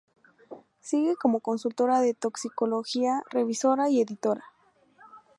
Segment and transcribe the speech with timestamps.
[0.79, 4.45] Sigue como consultora de toxicología, revisora y editora.